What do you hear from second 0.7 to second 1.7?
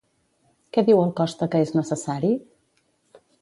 Què diu el Costa que